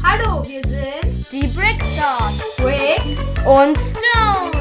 [0.00, 3.18] Hallo, wir sind Die Brickstars Rick.
[3.44, 4.52] und Stone.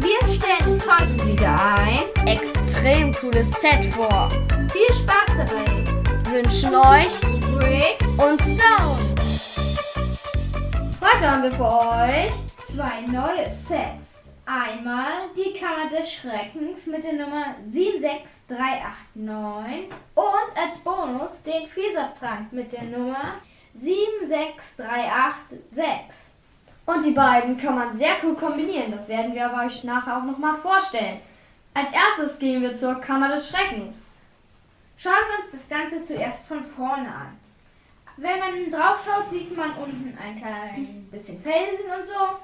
[0.00, 1.98] Wir stellen heute wieder ein.
[2.26, 4.30] Extrem cooles Set vor.
[4.72, 5.84] Viel Spaß dabei.
[6.30, 7.10] Wünschen euch
[7.60, 8.98] Rick, und Stone.
[11.02, 12.32] Heute haben wir für euch
[12.66, 14.24] zwei neue Sets.
[14.46, 22.72] Einmal die Kammer des Schreckens mit der Nummer 76389 und als Bonus den Vielsafttrank mit
[22.72, 23.34] der Nummer
[23.76, 26.14] 76386.
[26.86, 28.92] Und die beiden kann man sehr cool kombinieren.
[28.92, 31.20] Das werden wir aber euch nachher auch nochmal vorstellen.
[31.74, 34.12] Als erstes gehen wir zur Kammer des Schreckens.
[34.96, 37.36] Schauen wir uns das Ganze zuerst von vorne an.
[38.16, 42.38] Wenn man drauf schaut, sieht man unten ein klein bisschen Felsen und so.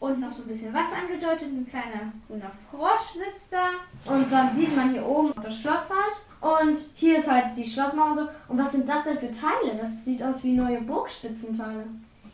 [0.00, 1.48] Und noch so ein bisschen Wasser angedeutet.
[1.48, 3.72] Ein kleiner grüner Frosch sitzt da.
[4.06, 6.22] Und dann sieht man hier oben das Schloss halt.
[6.40, 8.28] Und hier ist halt die Schlossmauer und so.
[8.48, 9.76] Und was sind das denn für Teile?
[9.78, 11.84] Das sieht aus wie neue Burgspitzenteile.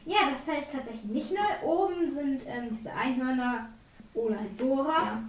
[0.04, 1.68] Ja, das Teil ist tatsächlich nicht neu.
[1.68, 3.68] Oben sind ähm, diese Einhörner
[4.12, 5.22] oder halt Dora.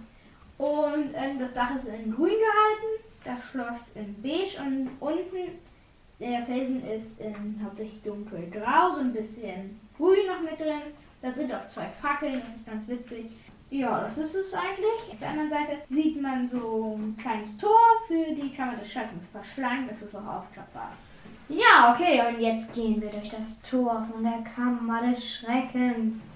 [0.58, 3.04] Und ähm, das Dach ist in grün gehalten.
[3.24, 4.60] Das Schloss in beige.
[4.60, 5.58] Und unten
[6.20, 8.90] der Felsen ist in hauptsächlich dunkelgrau.
[8.90, 10.92] So ein bisschen grün noch mit drin.
[11.22, 12.42] Da sind auch zwei Fackeln.
[12.46, 13.30] Das ist ganz witzig.
[13.70, 15.12] Ja, das ist es eigentlich.
[15.12, 19.28] Auf der anderen Seite sieht man so ein kleines Tor für die Kammer des Schreckens
[19.28, 19.90] verschlankt.
[19.90, 20.92] Das ist auch aufklappbar.
[21.48, 26.32] Ja, okay, und jetzt gehen wir durch das Tor von der Kammer des Schreckens.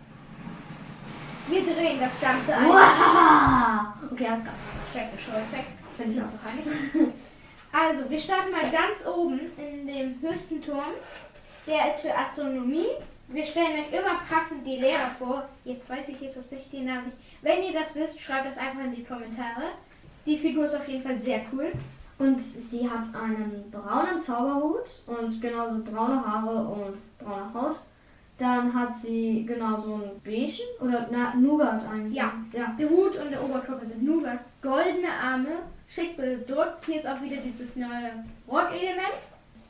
[1.49, 2.69] Wir drehen das Ganze ein.
[2.69, 4.11] Wow!
[4.13, 4.55] Okay, alles klar.
[4.93, 5.71] Schrecklich Effekt.
[5.97, 7.13] Finde ich auch so heilig.
[7.73, 10.95] Also, wir starten mal ganz oben in dem höchsten Turm.
[11.67, 12.89] Der ist für Astronomie.
[13.33, 15.49] Wir stellen euch immer passend die Lehrer vor.
[15.65, 17.17] Jetzt weiß ich jetzt tatsächlich die Nachricht.
[17.43, 19.71] Wenn ihr das wisst, schreibt das einfach in die Kommentare.
[20.27, 21.71] Die Figur ist auf jeden Fall sehr cool.
[22.19, 27.77] Und sie hat einen braunen Zauberhut und genauso braune Haare und braune Haut.
[28.37, 32.17] Dann hat sie genauso einen beigen oder na, Nougat eigentlich.
[32.17, 32.33] Ja.
[32.53, 32.75] ja.
[32.77, 34.23] Der Hut und der Oberkörper sind nur
[34.61, 36.85] goldene Arme, schick bedruckt.
[36.85, 39.21] Hier ist auch wieder dieses neue Rockelement.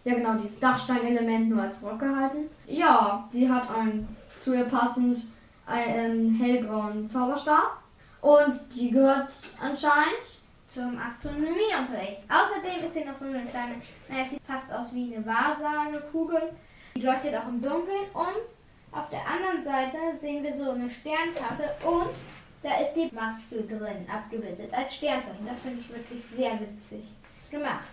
[0.05, 2.49] Ja, genau, dieses Dachsteinelement nur als Rock gehalten.
[2.67, 5.27] Ja, sie hat einen zu ihr passend
[5.67, 7.79] einen hellbraunen Zauberstab.
[8.23, 9.31] Und die gehört
[9.61, 12.23] anscheinend zum Astronomieunterricht.
[12.29, 13.77] Außerdem ist hier noch so eine kleine,
[14.09, 16.53] naja, sieht fast aus wie eine Wahrsagekugel.
[16.97, 21.71] Die leuchtet auch im Dunkeln und auf der anderen Seite sehen wir so eine Sternkarte
[21.87, 22.11] und
[22.63, 25.47] da ist die Maske drin, abgebildet als Sternzeichen.
[25.47, 27.05] Das finde ich wirklich sehr witzig
[27.51, 27.85] gemacht.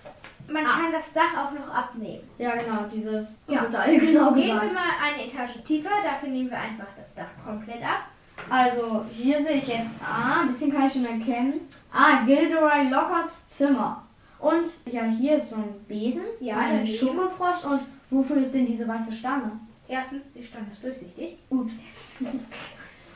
[0.49, 0.69] Man Ah.
[0.79, 2.23] kann das Dach auch noch abnehmen.
[2.37, 3.65] Ja, genau, dieses Ja.
[3.65, 4.73] Teil, genau Gehen wir gesagt.
[4.73, 8.05] mal eine Etage tiefer, dafür nehmen wir einfach das Dach komplett ab.
[8.49, 11.67] Also, hier sehe ich jetzt, ah, ein bisschen kann ich schon erkennen.
[11.91, 14.03] Ah, Gilderoy Lockharts Zimmer.
[14.39, 16.85] Und ja, hier ist so ein Besen, Ja, ein.
[16.87, 17.65] Schokofrosch.
[17.65, 17.81] Und
[18.11, 19.51] wofür ist denn diese weiße Stange?
[19.89, 21.37] Erstens, die Stange ist durchsichtig.
[21.49, 21.81] Ups.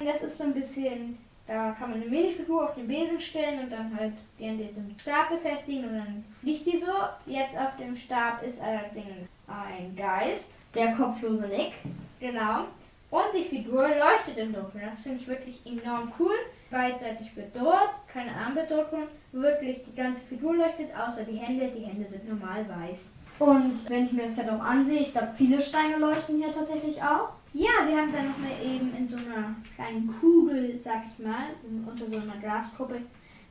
[0.03, 1.15] Das ist so ein bisschen,
[1.51, 4.95] da kann man eine Minifigur auf den Besen stellen und dann halt die an diesem
[4.97, 6.91] Stab befestigen und dann fliegt die so.
[7.25, 11.73] Jetzt auf dem Stab ist allerdings ein Geist, Der kopflose Nick.
[12.19, 12.65] genau.
[13.09, 14.85] Und die Figur leuchtet im Dunkeln.
[14.89, 16.31] Das finde ich wirklich enorm cool.
[16.69, 19.07] Beidseitig bedruckt, keine Armbedruckung.
[19.33, 21.69] Wirklich die ganze Figur leuchtet, außer die Hände.
[21.75, 22.99] Die Hände sind normal weiß.
[23.39, 27.03] Und wenn ich mir das Set auch ansehe, ich glaube, viele Steine leuchten hier tatsächlich
[27.03, 27.33] auch.
[27.53, 31.47] Ja, wir haben dann noch mal eben in so einer kleinen Kugel, sag ich mal,
[31.85, 33.01] unter so einer Glaskuppel,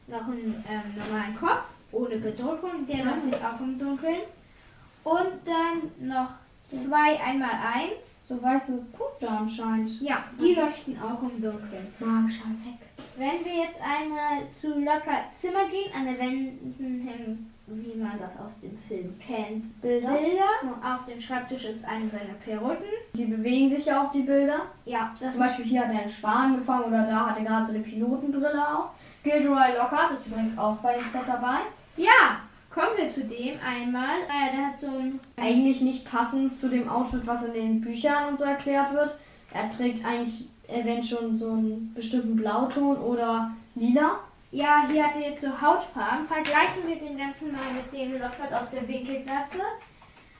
[0.06, 2.86] noch einen ähm, normalen Kopf ohne Bedruckung.
[2.88, 3.10] Der Mhm.
[3.10, 4.20] leuchtet auch im Dunkeln.
[5.04, 6.30] Und dann noch
[6.70, 8.16] zwei einmal eins.
[8.28, 10.00] So weiße Punkte anscheinend.
[10.00, 11.86] Ja, die leuchten auch im Dunkeln.
[11.98, 12.86] Magischer Effekt.
[13.16, 18.38] Wenn wir jetzt einmal zu locker Zimmer gehen, an den Wänden hängen, wie man das
[18.42, 20.08] aus dem Film kennt, Bilder.
[20.08, 20.76] Bilder.
[20.82, 22.84] Auf dem Schreibtisch ist eine seiner Perücken.
[23.14, 24.62] Die bewegen sich ja auch, die Bilder.
[24.84, 27.66] Ja, das Zum Beispiel hier hat er einen Schwan gefangen oder da hat er gerade
[27.66, 28.90] so eine Pilotenbrille auch.
[29.22, 31.58] Gilderoy Lockhart ist übrigens auch bei dem Set dabei.
[31.96, 34.22] Ja, kommen wir zu dem einmal.
[34.28, 35.20] Äh, der hat so ein.
[35.36, 39.16] Eigentlich nicht passend zu dem Outfit, was in den Büchern und so erklärt wird.
[39.52, 44.20] Er trägt eigentlich eventuell schon so einen bestimmten Blauton oder lila.
[44.52, 46.26] Ja, hier hat er jetzt so Hautfarben.
[46.26, 49.60] Vergleichen wir den ganzen mal mit dem Lockhart aus der Winkelgasse.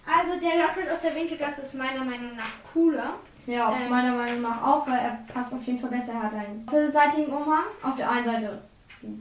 [0.05, 3.15] Also der Lockhart aus der Winkelgasse ist meiner Meinung nach cooler.
[3.47, 3.89] Ja, Ähm.
[3.89, 6.13] meiner Meinung nach auch, weil er passt auf jeden Fall besser.
[6.15, 7.65] Er hat einen doppelseitigen Umhang.
[7.83, 8.63] Auf der einen Seite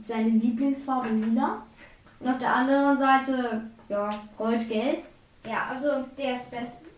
[0.00, 1.62] seine Lieblingsfarbe lila.
[2.18, 5.04] Und auf der anderen Seite, ja, gold-gelb.
[5.44, 6.48] Ja, also der ist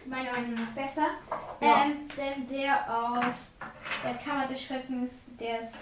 [0.07, 1.07] meiner Meinung nach besser.
[1.61, 1.85] Ja.
[1.85, 3.35] Ähm, denn der aus
[4.03, 5.75] der Kammer des Schreckens, der ist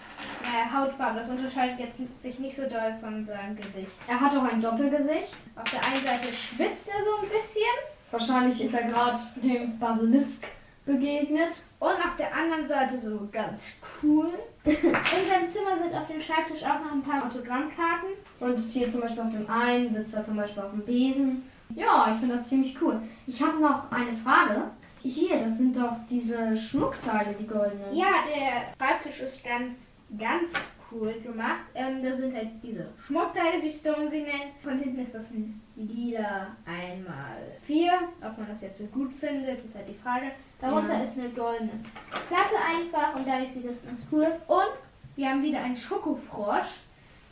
[0.42, 1.18] äh, Hautfarbe.
[1.18, 3.92] Das unterscheidet jetzt sich nicht so doll von seinem Gesicht.
[4.08, 5.36] Er hat auch ein Doppelgesicht.
[5.54, 7.76] Auf der einen Seite schwitzt er so ein bisschen.
[8.10, 10.46] Wahrscheinlich ist er gerade dem Basilisk
[10.86, 11.62] begegnet.
[11.78, 13.62] Und auf der anderen Seite so ganz
[14.02, 14.30] cool.
[14.64, 18.10] In seinem Zimmer sind auf dem Schreibtisch auch noch ein paar Autogrammkarten.
[18.40, 21.42] Und hier zum Beispiel auf dem einen sitzt er zum Beispiel auf dem Besen.
[21.74, 23.00] Ja, ich finde das ziemlich cool.
[23.26, 24.70] Ich habe noch eine Frage.
[25.02, 27.94] Hier, das sind doch diese Schmuckteile, die goldenen.
[27.94, 29.74] Ja, der Schreibtisch ist ganz,
[30.18, 30.52] ganz
[30.92, 31.60] cool gemacht.
[31.74, 34.52] Ähm, das sind halt diese Schmuckteile, wie Stone sie nennt.
[34.62, 37.92] Von hinten ist das ein lila einmal vier.
[38.22, 40.32] Ob man das jetzt so gut findet, ist halt die Frage.
[40.60, 41.04] Darunter Ja.
[41.04, 41.70] ist eine goldene
[42.10, 44.32] Platte einfach und dadurch sieht das ganz cool aus.
[44.48, 44.76] Und
[45.16, 46.80] wir haben wieder einen Schokofrosch.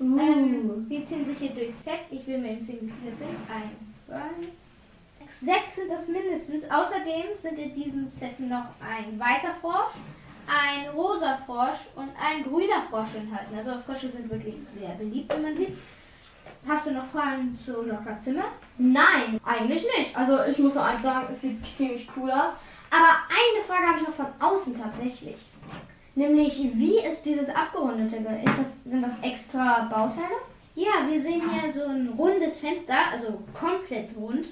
[0.00, 0.18] Uh.
[0.18, 1.98] Ähm, die ziehen sich hier durchs Set.
[2.10, 3.36] Ich will mir eben sehen, wie viele sind.
[3.52, 4.30] Eins, zwei,
[5.40, 5.76] sechs.
[5.76, 6.64] Sind das mindestens.
[6.70, 9.92] Außerdem sind in diesem Set noch ein weißer Frosch,
[10.46, 13.56] ein rosa Frosch und ein grüner Frosch enthalten.
[13.56, 15.76] Also Frösche sind wirklich sehr beliebt, wie man sieht.
[16.66, 18.46] Hast du noch Fragen zu Locker Zimmer?
[18.78, 20.16] Nein, eigentlich nicht.
[20.16, 22.50] Also ich muss nur eins sagen, es sieht ziemlich cool aus.
[22.90, 25.36] Aber eine Frage habe ich noch von außen tatsächlich.
[26.14, 28.16] Nämlich, wie ist dieses abgerundete?
[28.16, 30.34] Ist das, sind das extra Bauteile?
[30.74, 34.48] Ja, wir sehen hier so ein rundes Fenster, also komplett rund,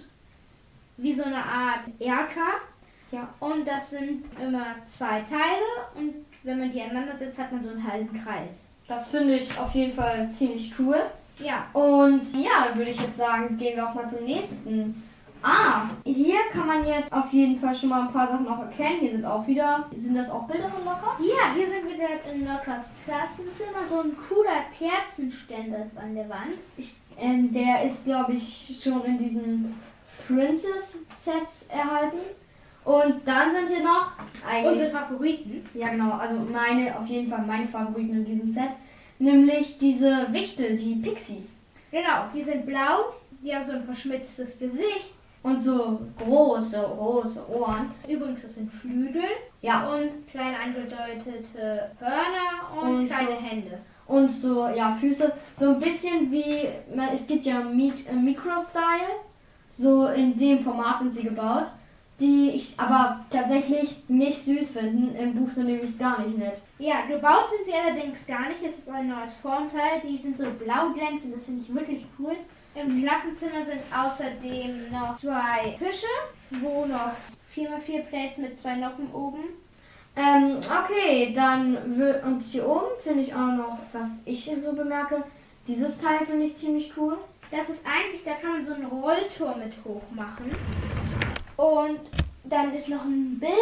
[0.97, 2.61] wie so eine Art Erker.
[3.13, 3.29] Ja.
[3.41, 5.65] Und das sind immer zwei Teile
[5.95, 8.67] und wenn man die aneinander setzt, hat man so einen halben Kreis.
[8.89, 11.01] Das finde ich auf jeden Fall ziemlich cool.
[11.39, 15.03] Ja, Und ja, dann würde ich jetzt sagen, gehen wir auch mal zum nächsten.
[15.43, 19.01] Ah, hier kann man jetzt auf jeden Fall schon mal ein paar Sachen auch erkennen.
[19.01, 21.17] Hier sind auch wieder, sind das auch Bilder von Locker?
[21.21, 23.87] ja, hier sind wir gerade in Lockers Klassenzimmer.
[23.87, 26.55] So ein cooler Kerzenständer ist an der Wand.
[26.77, 29.19] Ich, ähm, der ist, glaube ich, schon in
[30.29, 32.19] diesen Princess-Sets erhalten.
[32.85, 34.13] Und dann sind hier noch
[34.49, 34.71] eigentlich.
[34.73, 35.69] Unsere Favoriten.
[35.75, 36.13] Ja, genau.
[36.13, 38.71] Also meine, auf jeden Fall meine Favoriten in diesem Set.
[39.19, 41.59] Nämlich diese Wichtel, die Pixies.
[41.91, 45.13] Genau, die sind blau, die haben so ein verschmitztes Gesicht.
[45.43, 47.93] Und so große, große Ohren.
[48.09, 49.23] Übrigens, das sind Flügel
[49.63, 53.79] Ja, und klein angedeutete Hörner und, Und kleine so- Hände.
[54.09, 55.33] und so, ja, Füße.
[55.57, 56.67] So ein bisschen wie,
[57.15, 59.21] es gibt ja äh, Micro-Style.
[59.77, 61.67] So in dem Format sind sie gebaut.
[62.19, 65.15] Die ich aber tatsächlich nicht süß finden.
[65.17, 66.63] Im Buch sind nämlich gar nicht nett.
[66.79, 68.63] Ja, gebaut sind sie allerdings gar nicht.
[68.65, 70.01] Es ist ein neues Formteil.
[70.03, 71.35] Die sind so blau glänzend.
[71.35, 72.37] Das finde ich wirklich cool.
[72.75, 76.07] Im Klassenzimmer sind außerdem noch zwei Tische,
[76.51, 77.13] wo noch
[77.55, 79.45] 4x4 Plates mit zwei Noppen oben.
[80.15, 81.77] Ähm, okay, dann
[82.25, 85.23] und hier oben finde ich auch noch, was ich hier so bemerke.
[85.67, 87.19] Dieses Teil finde ich ziemlich cool.
[87.51, 90.55] Das ist eigentlich, da kann man so ein Rolltor mit hoch machen.
[91.57, 92.01] Und
[92.45, 93.53] dann ist noch ein Bild,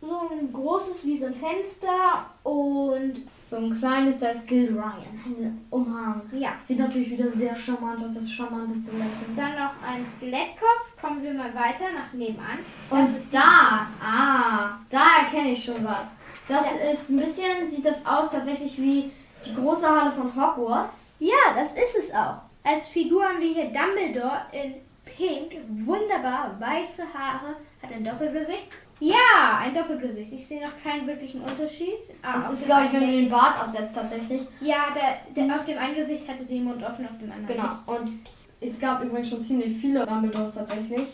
[0.00, 2.26] so ein großes wie so ein Fenster.
[2.42, 5.20] Und So ein kleines, da ist Gil Ryan.
[5.26, 6.22] Ein Umhang.
[6.32, 9.36] ja, Sieht natürlich wieder sehr charmant aus, das charmanteste Lächeln.
[9.36, 11.00] dann noch ein Skelettkopf.
[11.00, 12.58] Kommen wir mal weiter nach nebenan.
[12.90, 16.14] Das Und da, ah, da erkenne ich schon was.
[16.48, 19.10] Das ist ein bisschen, sieht das aus tatsächlich wie
[19.44, 21.14] die große Halle von Hogwarts.
[21.18, 22.36] Ja, das ist es auch.
[22.64, 24.74] Als Figur haben wir hier Dumbledore in
[25.04, 25.60] Pink.
[25.84, 28.68] Wunderbar, weiße Haare, hat ein Doppelgesicht.
[29.00, 30.32] Ja, ein Doppelgesicht.
[30.32, 31.98] Ich sehe noch keinen wirklichen Unterschied.
[32.22, 34.42] Ah, Das ist, glaube ich, wenn du den Bart absetzt tatsächlich.
[34.60, 37.46] Ja, der, der auf dem einen Gesicht hatte den Mund offen, auf dem anderen.
[37.56, 37.98] Genau.
[37.98, 38.12] Und
[38.60, 41.08] es gab übrigens schon ziemlich viele Dumbledores tatsächlich.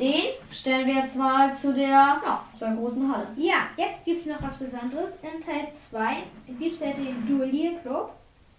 [0.00, 3.28] Den stellen wir jetzt mal zu der, ja, zur großen Halle.
[3.36, 5.10] Ja, jetzt gibt es noch was Besonderes.
[5.22, 6.16] In Teil 2
[6.58, 8.10] gibt es ja den Duellierclub.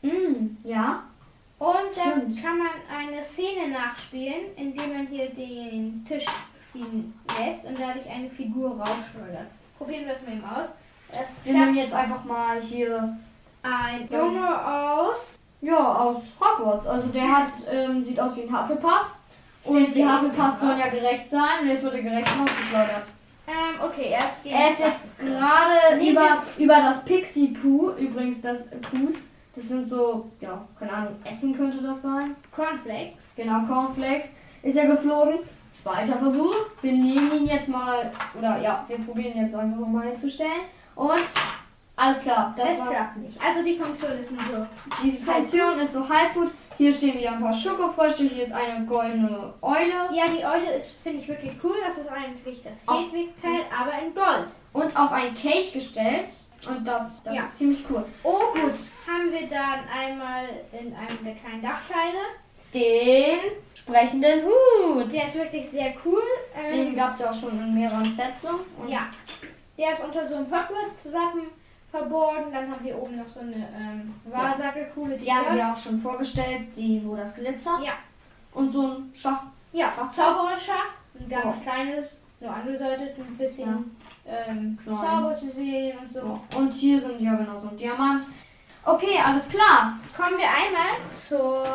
[0.03, 1.03] Mm, ja.
[1.59, 2.43] Und da Stimmt.
[2.43, 6.25] kann man eine Szene nachspielen, indem man hier den Tisch
[6.71, 9.47] fliegen lässt und dadurch eine Figur rausschleudert.
[9.77, 10.67] Probieren wir es mal eben aus.
[11.09, 13.17] Es Wir nehmen jetzt einfach mal hier,
[13.63, 15.17] ein Junge aus.
[15.61, 16.85] ja, aus Hogwarts.
[16.85, 19.11] Also der hat, ähm, sieht aus wie ein Hufflepuff.
[19.63, 20.05] Und die.
[20.05, 23.07] Hufflepuffs sollen ja gerecht sein und jetzt wird er gerecht rausgeschleudert.
[23.47, 29.15] Ähm, okay, erst Er ist jetzt gerade über, über das Pixie Poo, übrigens das Poos.
[29.57, 32.35] Das sind so, ja, keine Ahnung, Essen könnte das sein.
[32.55, 33.17] Cornflakes.
[33.35, 34.27] Genau, Cornflakes.
[34.61, 35.39] Ist er geflogen.
[35.73, 36.53] Zweiter Versuch.
[36.83, 40.61] Wir nehmen ihn jetzt mal, oder ja, wir probieren ihn jetzt einfach mal hinzustellen.
[40.95, 41.21] Und
[41.95, 42.89] alles klar, das Es war.
[42.91, 43.41] klappt nicht.
[43.43, 44.67] Also die Funktion ist nur so.
[45.03, 46.51] Die Funktion ist so halb gut.
[46.77, 48.23] Hier stehen wieder ein paar Schokofrösche.
[48.25, 50.07] Hier ist eine goldene Eule.
[50.13, 51.73] Ja, die Eule ist, finde ich, wirklich cool.
[51.87, 54.51] Das ist eigentlich das Hedwig-Teil, aber in Gold.
[54.73, 56.29] Und auf ein Cake gestellt.
[56.65, 57.43] Und das, das Ja.
[57.43, 58.03] ist ziemlich cool.
[58.23, 58.61] Oben
[59.07, 62.17] haben wir dann einmal in einem der kleinen Dachteile.
[62.73, 63.39] Den
[63.75, 65.11] sprechenden Hut.
[65.13, 66.21] Der ist wirklich sehr cool.
[66.55, 68.41] Ähm, Den gab es ja auch schon in mehreren Sets.
[68.41, 68.49] so.
[68.77, 69.07] Und Ja,
[69.77, 71.43] der ist unter so einem Hogwarts-Wappen
[71.91, 72.51] verborgen.
[72.51, 75.17] Dann haben wir oben noch so eine ähm, Wahrsagerkuhle.
[75.17, 77.81] Die haben wir auch schon vorgestellt, die, wo das glitzert.
[77.83, 77.93] Ja.
[78.53, 79.43] Und so ein Schach.
[79.71, 80.73] Ja, Zaubererscher.
[81.19, 81.61] ein ganz Ja.
[81.71, 84.77] kleines, nur angedeutet, ein bisschen ähm.
[84.85, 86.19] Zauber zu sehen und so.
[86.19, 86.41] So.
[86.57, 88.23] Und hier sind ja genau so ein Diamant.
[88.83, 89.99] Okay, alles klar.
[90.15, 91.65] Kommen wir einmal zur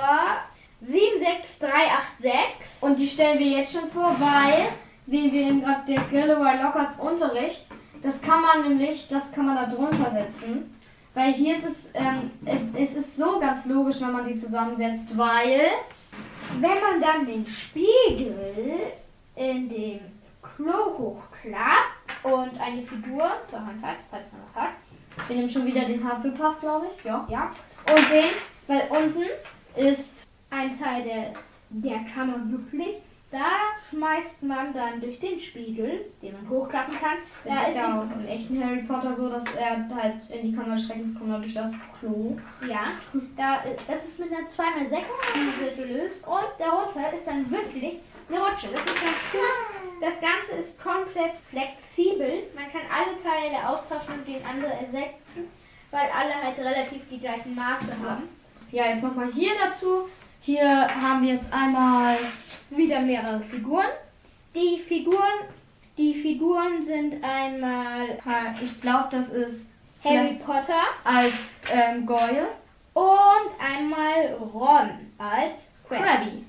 [0.81, 2.83] 76386.
[2.83, 4.69] Und die stellen wir jetzt schon vor, weil,
[5.07, 7.67] wie wir in gerade der Galloway Lockarts Unterricht,
[8.03, 10.75] das kann man nämlich, das kann man da drunter setzen.
[11.15, 15.17] Weil hier ist es, ähm, äh, es ist so ganz logisch, wenn man die zusammensetzt,
[15.17, 15.61] weil,
[16.59, 18.93] Wenn man dann den Spiegel
[19.37, 20.01] in dem
[20.63, 24.71] Klo hochklappt und eine Figur zur Hand hat, falls man das hat,
[25.27, 27.27] wir nehmen schon wieder den Hufflepuff, glaube ich, ja.
[27.29, 27.51] ja,
[27.93, 28.31] Und den,
[28.67, 29.25] weil unten
[29.75, 31.33] ist, ein Teil der,
[31.71, 32.97] der Kammer wirklich,
[33.31, 33.49] da
[33.89, 38.21] schmeißt man dann durch den Spiegel, den man hochklappen kann, das da ist ja auch
[38.21, 41.55] im echten Harry Potter so, dass er halt in die Kammer des Schreckens kommt durch
[41.55, 42.37] das Klo.
[42.69, 42.93] Ja,
[43.37, 45.03] da, das ist mit einer 2x6
[45.33, 48.69] Krise gelöst und darunter ist dann wirklich eine Rutsche.
[48.71, 49.82] Das ist ganz cool.
[50.03, 52.43] Das Ganze ist komplett flexibel.
[52.57, 55.49] Man kann alle Teile austauschen und den andere ersetzen,
[55.93, 58.29] weil alle halt relativ die gleichen Maße haben.
[58.73, 60.09] Ja, jetzt nochmal hier dazu.
[60.41, 62.17] Hier haben wir jetzt einmal
[62.71, 63.87] Wieder mehrere Figuren.
[64.57, 65.45] Die Figuren,
[65.97, 69.69] die Figuren sind einmal Äh, Ich glaube, das ist
[70.03, 72.49] Harry Potter als ähm, Goyle.
[72.95, 76.03] und einmal Ron als Crabbe.
[76.05, 76.45] Krabby.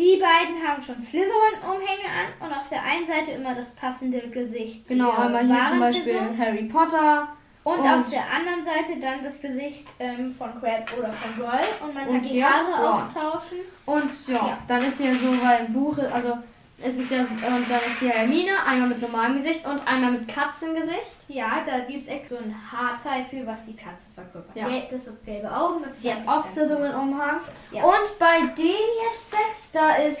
[0.00, 4.88] Die beiden haben schon Slytherin-Umhänge an und auf der einen Seite immer das passende Gesicht.
[4.88, 6.38] Genau, einmal hier zum Beispiel Person.
[6.38, 7.28] Harry Potter.
[7.64, 11.68] Und, und- auf der anderen Seite dann das Gesicht ähm, von Crab oder von Goyle.
[11.84, 13.02] Und man Und kann die Haare Ron.
[13.02, 13.58] austauschen.
[13.84, 14.58] Und ja, Ja.
[14.66, 16.38] dann ist hier so, weil ein Buch, also
[16.82, 20.12] es ist ja, so- und dann ist hier Hermine, einmal mit normalem Gesicht und einmal
[20.12, 21.16] mit Katzengesicht.
[21.28, 24.56] Ja, da gibt es extra so ein Haarteil für, was die Katze verkörpert.
[24.56, 24.66] Ja.
[24.66, 25.84] Gelb ist so gelbe Augen.
[25.90, 27.40] Sie hat auch Slytherin-Umhang.
[27.72, 27.84] Ja.
[27.84, 29.34] Und bei dem jetzt
[29.72, 30.20] da ist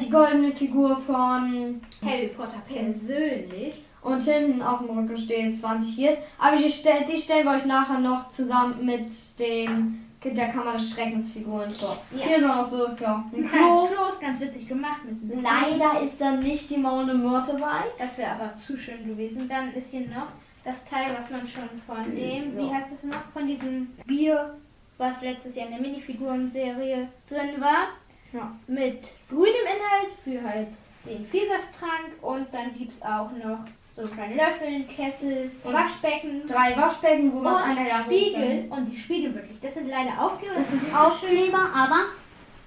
[0.00, 3.82] die goldene Figur von Harry Potter persönlich.
[4.00, 6.18] Und hinten auf dem Rücken stehen 20 Years.
[6.38, 9.08] Aber die, stell, die stellen wir euch nachher noch zusammen mit
[9.38, 11.96] dem der Kammer des Schreckens Figuren vor.
[12.10, 12.24] Ja.
[12.26, 13.86] Hier ist auch noch so, ja, ein Ein kleines Klo.
[13.86, 15.00] Klo ist ganz witzig gemacht.
[15.04, 17.84] Mit Leider ist dann nicht die Maune Myrte bei.
[17.98, 19.48] Das wäre aber zu schön gewesen.
[19.48, 20.28] Dann ist hier noch
[20.64, 22.74] das Teil, was man schon von dem, wie Ja.
[22.74, 24.54] heißt das noch, von diesem Bier,
[24.96, 27.88] was letztes Jahr in der Minifiguren-Serie drin war,
[28.32, 28.52] Ja.
[28.66, 30.68] mit grünem Inhalt für halt
[31.06, 36.76] den Vielsafttrank und dann gibt es auch noch so kleine Löffel, Kessel, Und Waschbecken Drei
[36.76, 38.66] Waschbecken, wo man es einer ja Spiegel.
[38.70, 40.54] Und die Spiegel wirklich, das sind leider Aufkleber.
[40.56, 40.98] Das sind nicht so.
[40.98, 42.04] Aufkleber, aber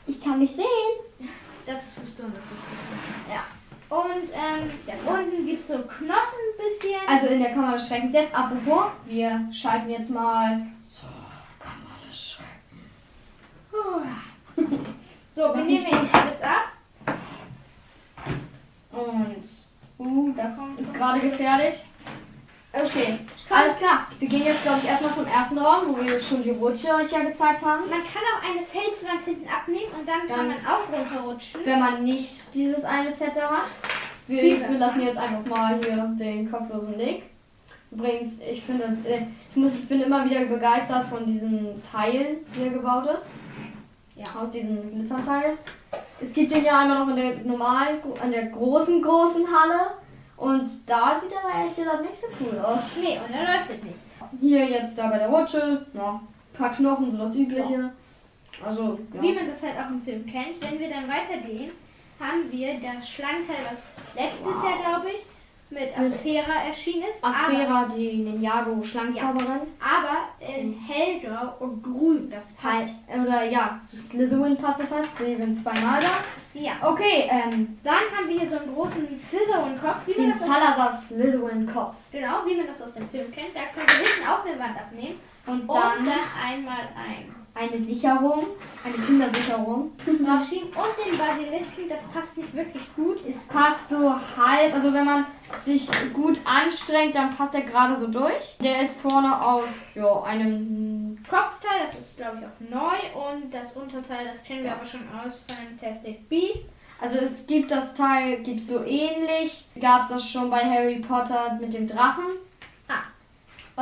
[0.08, 0.66] ich kann nicht sehen.
[1.66, 2.96] Das ist Stunde das Wichtigste.
[3.30, 3.46] Ja.
[3.92, 4.72] Und ähm,
[5.06, 7.00] unten gibt es so Knochen ein bisschen.
[7.08, 11.10] Also in der Kammer des Schreckens jetzt, apropos, wir schalten jetzt mal zur
[11.60, 12.52] Kammer des Schreckens.
[15.42, 17.18] So, wir nehmen jetzt alles ab.
[18.92, 19.44] Und,
[19.98, 21.84] uh, das ist gerade gefährlich.
[22.72, 23.18] Okay,
[23.50, 24.06] alles klar.
[24.20, 27.12] Wir gehen jetzt, glaube ich, erstmal zum ersten Raum, wo wir schon die Rutsche euch
[27.12, 27.90] ja gezeigt haben.
[27.90, 31.62] Man kann auch eine Felswand hinten abnehmen und dann, kann Dann- man auch runterrutschen.
[31.66, 33.68] Wenn man nicht dieses eine Set da hat.
[34.28, 37.24] Wir, Wie wir lassen jetzt einfach mal hier den kopflosen Nick.
[37.90, 42.46] Übrigens, ich finde das, äh, ich, muss, ich bin immer wieder begeistert von diesen Teilen,
[42.56, 43.26] die er gebaut ist.
[44.22, 44.42] Ja.
[44.42, 45.58] Aus diesen Glitzerteilen.
[46.20, 49.92] Es gibt den ja einmal noch in der normalen, an der großen, großen Halle.
[50.38, 52.82] Und da sieht er aber ehrlich gesagt nicht so cool aus.
[53.00, 53.96] Nee, und er leuchtet nicht.
[54.40, 57.92] Hier jetzt da bei der Rutsche, ja, ein paar Knochen, so das Übliche.
[58.64, 59.34] Also, Wie ja.
[59.34, 60.62] man das halt auch im Film kennt.
[60.62, 61.72] Wenn wir dann weitergehen,
[62.20, 65.31] haben wir das Schlangenteil, was letztes Jahr, glaube ich,
[65.72, 67.24] mit Asphera erschienen ist.
[67.24, 69.62] Asphera, die Ninjago Schlangenzauberin.
[69.80, 72.30] Aber, in hellgrau und grün.
[72.30, 72.76] Das passt.
[72.76, 75.08] Halt, oder ja, zu Slytherin passt das halt.
[75.20, 76.10] Die sind zweimal da.
[76.54, 76.74] Ja.
[76.82, 80.06] Okay, ähm, Dann haben wir hier so einen großen Slytherin-Kopf.
[80.18, 81.96] Den Salazar Slytherin Kopf.
[82.12, 83.56] Genau, wie man das aus dem Film kennt.
[83.56, 85.20] Da können wir hinten auch eine Wand abnehmen.
[85.48, 88.48] Und Und dann dann einmal ein eine Sicherung,
[88.84, 89.92] eine Kindersicherung.
[90.08, 90.70] rausschieben.
[90.70, 93.20] Und den Basilisken, das passt nicht wirklich gut.
[93.28, 95.26] Es passt so halb, also wenn man
[95.64, 98.58] sich gut anstrengt, dann passt er gerade so durch.
[98.62, 103.30] Der ist vorne auf ja, einem Kopfteil, das ist glaube ich auch neu.
[103.30, 106.66] Und das Unterteil, das kennen wir aber schon aus Fantastic Beasts.
[107.00, 109.66] Also es gibt das Teil, gibt so ähnlich.
[109.80, 112.26] Gab es das schon bei Harry Potter mit dem Drachen.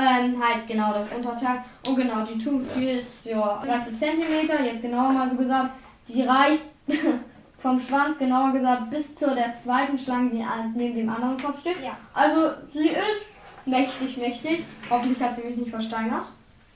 [0.02, 1.64] Ähm, halt genau das Unterteil.
[1.86, 5.72] Und genau, die Tube, die ist ja 30 cm, jetzt genauer mal so gesagt.
[6.08, 6.70] Die reicht
[7.60, 11.60] vom Schwanz genauer gesagt bis zu der zweiten Schlange, die an- neben dem anderen Kopf
[11.60, 11.84] steht.
[11.84, 11.98] Ja.
[12.14, 13.26] Also sie ist
[13.66, 14.64] mächtig, mächtig.
[14.90, 16.26] Hoffentlich hat sie mich nicht versteinert.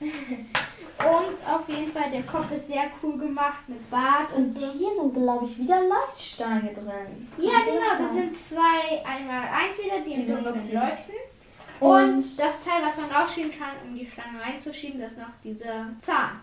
[0.00, 4.66] Und auf jeden Fall, der Kopf ist sehr cool gemacht mit Bart und, Und so.
[4.78, 7.28] hier sind, glaube ich, wieder Leuchtsteine drin.
[7.36, 8.14] Ja, genau, da Interessant.
[8.14, 10.78] sind zwei, einmal eins wieder, die Wie so leuchten.
[11.84, 15.28] Und- Und das Teil, was man rausschieben kann, um die Schlange reinzuschieben, das ist noch
[15.42, 16.40] dieser Zahn.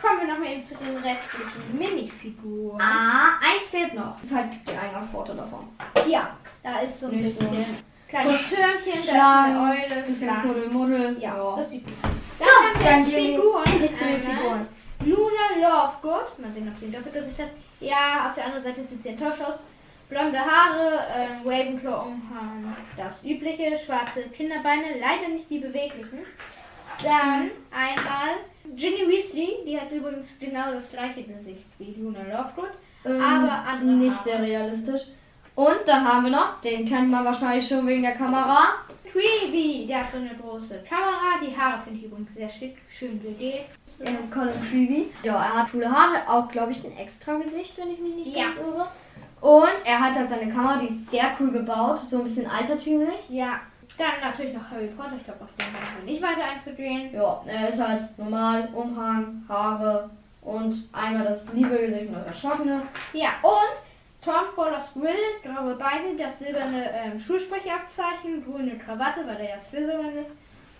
[0.00, 2.80] Kommen wir nochmal eben zu den restlichen Minifiguren.
[2.80, 4.16] Ah, eins fehlt noch.
[4.18, 5.68] Das ist halt die Eingangsworte davon.
[6.06, 6.30] Ja,
[6.62, 7.46] da ist so ein Nicht so.
[7.48, 7.76] bisschen
[8.08, 10.42] kleines Türmchen, da ist Schlangen, eine Eule, bisschen Schlangen.
[10.54, 11.16] Kuddelmuddel.
[11.20, 12.10] Ja, das sieht gut aus.
[12.38, 13.64] So, Dann haben wir dann jetzt jetzt Figuren.
[13.66, 14.66] endlich zu den Figuren.
[15.04, 16.38] Luna Lovegood.
[16.38, 17.50] Mal sehen, ob sie ein Doppelgesicht hat.
[17.80, 19.54] Ja, auf der anderen Seite sieht sie enttäuscht aus.
[20.08, 22.76] Blonde Haare, äh, Ravenclaw Umhang.
[22.96, 26.20] Das übliche, schwarze Kinderbeine, leider nicht die beweglichen.
[27.02, 28.36] Dann einmal
[28.76, 32.70] Ginny Weasley, die hat übrigens genau das gleiche Gesicht wie Luna Lovegood.
[33.04, 34.24] Ähm, Aber andere nicht Haare.
[34.24, 35.02] sehr realistisch.
[35.56, 38.74] Und dann haben wir noch, den kennt man wahrscheinlich schon wegen der Kamera.
[39.12, 41.38] Creevy, der hat so eine große Kamera.
[41.44, 43.66] Die Haare finde ich übrigens sehr schick, schön gedreht.
[44.00, 45.10] Er ist Colin Creevy.
[45.22, 48.36] Ja, er hat coole Haare, auch glaube ich ein extra Gesicht, wenn ich mich nicht
[48.36, 48.46] Ja.
[48.46, 48.88] ganz irre.
[49.44, 53.28] Und er hat halt seine Kamera, die ist sehr cool gebaut, so ein bisschen altertümlich.
[53.28, 53.60] Ja,
[53.98, 55.16] dann natürlich noch Harry Potter.
[55.18, 57.12] Ich glaube, auf den brauchen wir nicht weiter einzugehen.
[57.12, 60.08] Ja, er ist halt normal, Umhang, Haare
[60.40, 62.80] und einmal das liebe Gesicht und das Erschrockene.
[63.12, 69.56] Ja, und Tom Fowler's Grill, graue Beine, das silberne ähm, Schulsprechabzeichen, grüne Krawatte, weil er
[69.56, 70.30] ja Slytherin ist,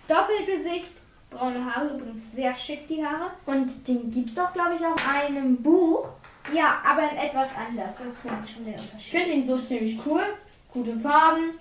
[0.09, 0.89] Doppelgesicht,
[1.31, 3.33] braune Haare, übrigens sehr schick die Haare.
[3.45, 4.97] Und den gibt's doch, glaube ich, auch
[5.29, 6.09] in einem Buch.
[6.53, 9.11] Ja, aber in etwas anders, das finde ich schon den Ich Unterschied.
[9.21, 10.23] finde ihn so ziemlich cool.
[10.73, 11.53] Gute Farben.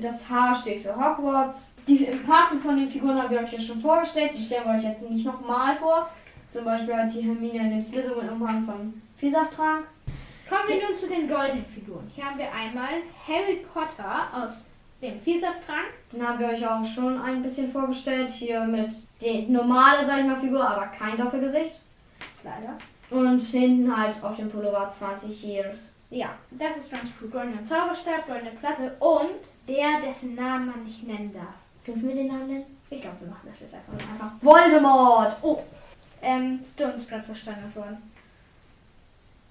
[0.00, 1.70] Das H steht für Hogwarts.
[1.88, 4.32] Die Parten von den Figuren habe ich euch ja schon vorgestellt.
[4.36, 6.08] Die stellen wir euch jetzt nicht nochmal vor.
[6.50, 9.86] Zum Beispiel hat die Hermine in dem Slytherin-Umhang von Vielsafttrank.
[10.48, 12.10] Kommen wir nun zu den goldenen Figuren.
[12.14, 14.50] Hier haben wir einmal Harry Potter aus
[15.00, 15.86] dem Vielsafttrank.
[16.12, 18.28] Den haben wir euch auch schon ein bisschen vorgestellt.
[18.28, 18.90] Hier mit
[19.22, 21.82] der normale, sag ich mal, Figur, aber kein Doppelgesicht.
[22.44, 22.76] Leider.
[23.12, 25.92] Und hinten halt auf dem Pullover 20 Years.
[26.10, 27.28] Ja, das ist ganz cool.
[27.28, 31.54] Goldener Zauberstab, goldene Platte und der, dessen Namen man nicht nennen darf.
[31.86, 32.64] Dürfen wir den Namen nennen?
[32.90, 34.32] Ich glaube, wir machen das jetzt einfach mal einfach.
[34.42, 35.36] Voldemort!
[35.42, 35.62] Oh,
[36.22, 37.96] ähm, Stone ist gerade verstanden worden.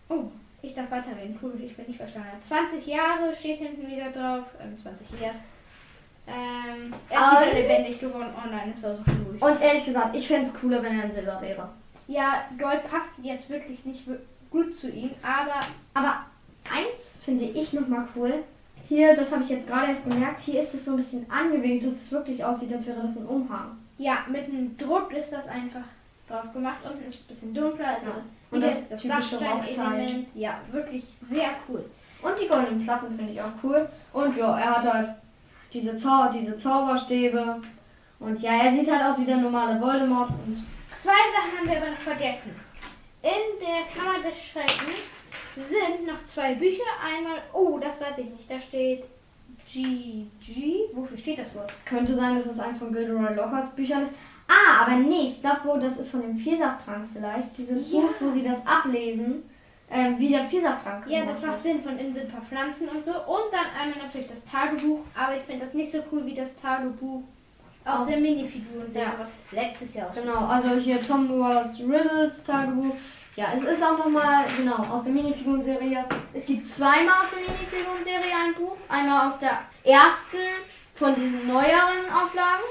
[0.10, 0.26] Oh,
[0.62, 1.38] ich darf weiterreden.
[1.42, 2.30] Cool, ich bin nicht verstanden.
[2.42, 4.46] 20 Jahre steht hinten wieder drauf.
[4.62, 5.36] Ähm, 20 Years.
[6.28, 8.34] Ähm, er ist wieder lebendig geworden.
[8.38, 9.42] Oh nein, das war so schwierig.
[9.42, 11.70] Und ehrlich gesagt, ich fände es cooler, wenn er in Silber wäre.
[12.12, 14.04] Ja, Gold passt jetzt wirklich nicht
[14.50, 15.60] gut zu ihm, aber
[15.94, 16.26] Aber
[16.70, 18.44] eins finde ich nochmal cool.
[18.90, 21.92] Hier, das habe ich jetzt gerade erst gemerkt, hier ist es so ein bisschen angewinkelt,
[21.92, 23.78] dass es wirklich aussieht, als wäre das ein Umhang.
[23.98, 25.86] ja, mit einem Druck ist das einfach
[26.28, 26.80] drauf gemacht.
[26.84, 27.88] Unten ist es ein bisschen dunkler.
[27.88, 28.16] Also Ja.
[28.52, 30.28] Und wieder das typische Dachstein-Element.
[30.36, 31.86] Ja, wirklich sehr cool.
[32.22, 33.88] Und die goldenen Platten finde ich auch cool.
[34.12, 35.10] Und ja, er hat halt
[35.72, 37.62] diese, Zau diese Zauberstäbe.
[38.20, 40.30] Und ja, er sieht halt aus wie der normale Voldemort.
[40.46, 40.62] Und
[41.02, 42.56] Zwei Sachen haben wir aber noch vergessen.
[43.24, 45.18] In der Kammer des Schreckens
[45.56, 46.84] sind noch zwei Bücher.
[47.04, 49.04] Einmal, oh, das weiß ich nicht, da steht
[49.68, 50.90] GG.
[50.94, 51.72] Wofür steht das Wort?
[51.86, 54.14] könnte sein, dass es eins von Gilderoy Lockharts Büchern ist.
[54.48, 57.58] Ah, aber nee, ich glaube wohl, das ist von dem Vielsafttrank vielleicht.
[57.58, 58.02] Dieses Ja.
[58.02, 59.44] Buch, wo sie das ablesen,
[59.90, 61.64] ähm, wie der Vielsafttrank Ja, das macht.
[61.64, 63.12] Sinn, von innen sind ein paar Pflanzen und so.
[63.12, 66.56] Und dann einmal natürlich das Tagebuch, aber ich finde das nicht so cool wie das
[66.58, 67.24] Tagebuch
[67.86, 69.14] aus, Aus- der Minifiguren-Serie, Ja.
[69.20, 70.12] was letztes Jahr.
[70.14, 72.96] Genau, also hier Tom Wallace Riddles Tagebuch.
[73.36, 76.06] Ja, es ist auch nochmal, genau, aus der Minifiguren-Serie.
[76.34, 78.76] Es gibt zweimal aus der Minifiguren-Serie ein Buch.
[78.90, 80.38] Einmal aus der ersten
[80.96, 82.64] von diesen neueren Auflagen.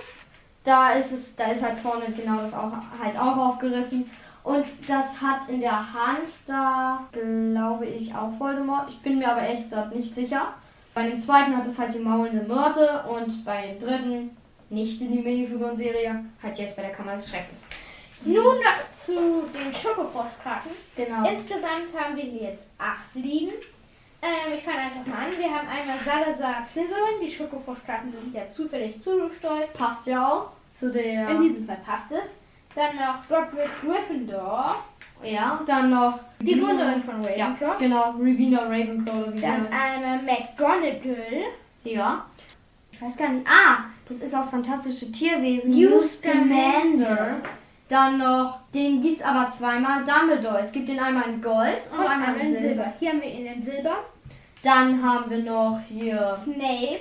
[0.62, 2.70] Da ist es, da ist halt vorne genau das auch
[3.02, 4.10] halt auch aufgerissen.
[4.42, 8.88] Und das hat in der Hand da, glaube ich, auch Voldemort.
[8.88, 10.48] Ich bin mir aber ehrlich gesagt nicht sicher.
[10.94, 14.36] Bei dem zweiten hat es halt die maulende Myrte und bei dem dritten,
[14.70, 17.66] nicht in die Minifiguren-Serie, halt jetzt bei der Kammer des Schreckens.
[18.24, 20.70] Nun noch zu den Schokofroschkarten.
[20.96, 21.28] Genau.
[21.28, 23.52] Insgesamt haben wir hier jetzt acht liegen.
[24.22, 25.38] Ähm, ich fange einfach mal an.
[25.38, 27.20] Wir haben einmal Salazar Slytherin.
[27.22, 29.72] Die Schokofroschkarten sind ja zufällig zugesteuert.
[29.72, 31.30] Passt ja auch zu der.
[31.30, 32.28] In diesem Fall passt es.
[32.74, 34.84] Dann noch Godric Gryffindor.
[35.24, 36.20] ja, dann noch.
[36.40, 37.78] Die Gründerin von Ja, Ravenclaw.
[37.78, 38.10] genau.
[38.12, 41.44] Revina Ravenclaw wie Dann einmal McGonagall.
[41.84, 42.26] Ja.
[42.92, 43.46] Ich weiß gar nicht.
[43.48, 45.70] Ah, das ist aus Fantastische Tierwesen.
[45.70, 47.36] Newt Scamander.
[47.88, 50.60] Dann noch, den gibt's aber zweimal, Dumbledore.
[50.60, 52.60] Es gibt den einmal in Gold und, Und einmal in Silber.
[52.60, 52.92] Silber.
[53.00, 53.96] Hier haben wir ihn in Silber.
[54.62, 57.00] Dann haben wir noch hier, Snape.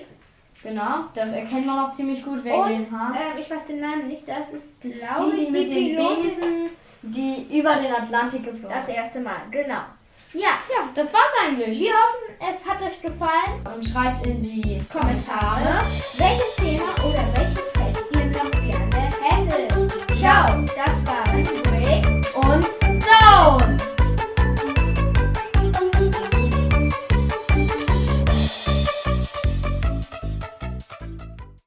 [0.63, 3.13] genau, das erkennen wir noch ziemlich gut Und den Haaren.
[3.15, 4.23] ähm, ich weiß den Namen nicht.
[4.27, 5.95] Das ist, Das glaube die, ich, die mit den.
[5.97, 6.69] Besen,
[7.01, 9.81] die über den Atlantik geflogen Das erste Mal, genau.
[10.33, 11.79] Ja, Ja, das war's eigentlich.
[11.79, 13.61] wir hoffen, es hat euch gefallen.
[13.75, 15.81] Und schreibt in die Kommentare.
[16.17, 16.58] Welche
[17.03, 19.67] oder rechts hält ihr noch gerne Hände?
[20.19, 22.65] Ciao, das war Rick und
[23.01, 23.78] Stone.